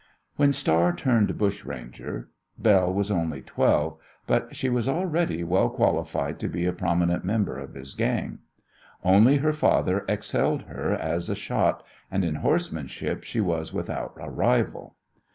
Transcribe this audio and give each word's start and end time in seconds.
When 0.35 0.51
Star 0.51 0.93
turned 0.95 1.37
bushranger 1.37 2.31
Belle 2.57 2.91
was 2.91 3.11
only 3.11 3.43
twelve, 3.43 3.99
but 4.25 4.55
she 4.55 4.67
was 4.67 4.89
already 4.89 5.43
well 5.43 5.69
qualified 5.69 6.39
to 6.39 6.47
be 6.49 6.65
a 6.65 6.73
prominent 6.73 7.23
member 7.23 7.59
of 7.59 7.75
his 7.75 7.93
gang. 7.93 8.39
Only 9.03 9.37
her 9.45 9.53
father 9.53 10.03
excelled 10.09 10.63
her 10.63 10.91
as 10.91 11.29
a 11.29 11.35
shot, 11.35 11.85
and 12.09 12.25
in 12.25 12.33
horsemanship 12.41 13.21
she 13.23 13.41
was 13.41 13.73
without 13.73 14.17
a 14.19 14.31
rival. 14.31 14.95